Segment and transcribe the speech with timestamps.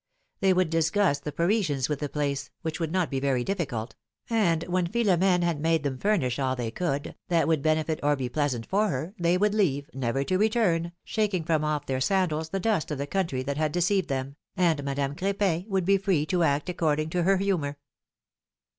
[0.39, 3.93] They would disgust the Parisians with the place, which would not be very difficult;
[4.31, 8.27] and when Philom^ne had made them furnish all they could, that would benefit or be
[8.27, 12.59] pleasant for her, they would leave, never to return, shaking from off their sandals the
[12.59, 16.41] dust of the country that had deceived them, and Madame Cr^pin would be free to
[16.41, 17.77] act according to her humor.